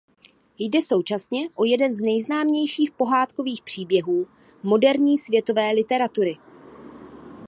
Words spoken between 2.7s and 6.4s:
pohádkových příběhů moderní světové literatury.